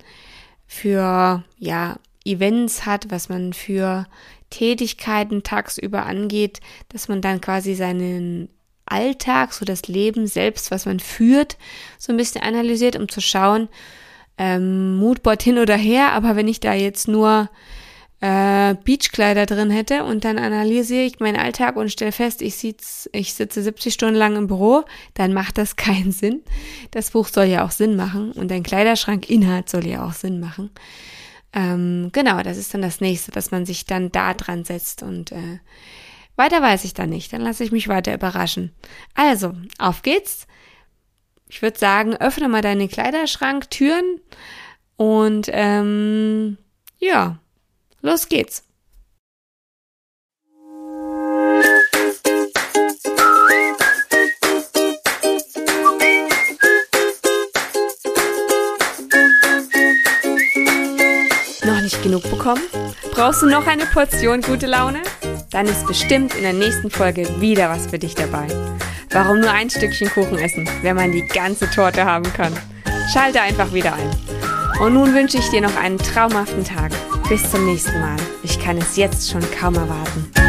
für, 0.66 1.44
ja, 1.58 1.96
Events 2.24 2.86
hat, 2.86 3.10
was 3.10 3.28
man 3.28 3.52
für 3.52 4.06
Tätigkeiten 4.50 5.42
tagsüber 5.42 6.06
angeht, 6.06 6.60
dass 6.88 7.08
man 7.08 7.20
dann 7.20 7.40
quasi 7.40 7.74
seinen 7.74 8.48
Alltag, 8.84 9.52
so 9.52 9.64
das 9.64 9.88
Leben 9.88 10.26
selbst, 10.26 10.70
was 10.70 10.86
man 10.86 11.00
führt, 11.00 11.56
so 11.98 12.12
ein 12.12 12.16
bisschen 12.16 12.42
analysiert, 12.42 12.96
um 12.96 13.08
zu 13.08 13.20
schauen, 13.20 13.68
ähm, 14.38 14.96
Moodboard 14.96 15.42
hin 15.42 15.58
oder 15.58 15.76
her, 15.76 16.12
aber 16.12 16.36
wenn 16.36 16.48
ich 16.48 16.60
da 16.60 16.74
jetzt 16.74 17.08
nur 17.08 17.48
äh, 18.20 18.74
Beachkleider 18.74 19.44
drin 19.46 19.70
hätte 19.70 20.04
und 20.04 20.24
dann 20.24 20.38
analysiere 20.38 21.04
ich 21.04 21.20
meinen 21.20 21.36
Alltag 21.36 21.76
und 21.76 21.92
stelle 21.92 22.12
fest, 22.12 22.40
ich, 22.40 22.56
sitz, 22.56 23.08
ich 23.12 23.34
sitze 23.34 23.62
70 23.62 23.92
Stunden 23.92 24.14
lang 24.14 24.36
im 24.36 24.46
Büro, 24.46 24.84
dann 25.14 25.34
macht 25.34 25.58
das 25.58 25.76
keinen 25.76 26.12
Sinn. 26.12 26.42
Das 26.90 27.10
Buch 27.10 27.28
soll 27.28 27.46
ja 27.46 27.64
auch 27.64 27.70
Sinn 27.70 27.96
machen 27.96 28.32
und 28.32 28.50
dein 28.50 28.62
Kleiderschrankinhalt 28.62 29.68
soll 29.68 29.86
ja 29.86 30.06
auch 30.06 30.14
Sinn 30.14 30.40
machen. 30.40 30.70
Ähm, 31.52 32.10
genau, 32.12 32.42
das 32.42 32.56
ist 32.56 32.74
dann 32.74 32.82
das 32.82 33.00
nächste, 33.00 33.32
dass 33.32 33.50
man 33.50 33.66
sich 33.66 33.86
dann 33.86 34.10
da 34.12 34.34
dran 34.34 34.64
setzt 34.64 35.02
und 35.02 35.32
äh, 35.32 35.58
weiter 36.36 36.60
weiß 36.60 36.84
ich 36.84 36.94
dann 36.94 37.10
nicht. 37.10 37.32
Dann 37.32 37.40
lasse 37.40 37.64
ich 37.64 37.72
mich 37.72 37.88
weiter 37.88 38.14
überraschen. 38.14 38.72
Also, 39.14 39.54
auf 39.78 40.02
geht's. 40.02 40.46
Ich 41.48 41.62
würde 41.62 41.78
sagen, 41.78 42.16
öffne 42.16 42.48
mal 42.48 42.60
deine 42.60 42.88
Kleiderschranktüren 42.88 44.20
und 44.96 45.48
ähm, 45.52 46.58
ja, 46.98 47.38
Los 48.06 48.28
geht's! 48.28 48.62
Noch 61.64 61.80
nicht 61.80 62.00
genug 62.04 62.22
bekommen? 62.30 62.62
Brauchst 63.10 63.42
du 63.42 63.46
noch 63.46 63.66
eine 63.66 63.86
Portion 63.86 64.40
gute 64.40 64.66
Laune? 64.66 65.02
Dann 65.50 65.66
ist 65.66 65.84
bestimmt 65.88 66.32
in 66.36 66.42
der 66.42 66.52
nächsten 66.52 66.92
Folge 66.92 67.28
wieder 67.40 67.68
was 67.70 67.88
für 67.88 67.98
dich 67.98 68.14
dabei. 68.14 68.46
Warum 69.10 69.40
nur 69.40 69.50
ein 69.50 69.68
Stückchen 69.68 70.10
Kuchen 70.10 70.38
essen, 70.38 70.70
wenn 70.82 70.94
man 70.94 71.10
die 71.10 71.26
ganze 71.26 71.68
Torte 71.68 72.04
haben 72.04 72.32
kann? 72.34 72.52
Schalte 73.12 73.40
einfach 73.40 73.72
wieder 73.72 73.94
ein. 73.94 74.10
Und 74.78 74.94
nun 74.94 75.12
wünsche 75.12 75.38
ich 75.38 75.48
dir 75.48 75.60
noch 75.60 75.74
einen 75.74 75.98
traumhaften 75.98 76.62
Tag. 76.62 76.92
Bis 77.28 77.50
zum 77.50 77.66
nächsten 77.66 78.00
Mal. 78.00 78.16
Ich 78.44 78.56
kann 78.60 78.78
es 78.78 78.96
jetzt 78.96 79.28
schon 79.28 79.42
kaum 79.50 79.74
erwarten. 79.74 80.45